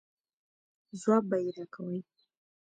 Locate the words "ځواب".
0.99-1.23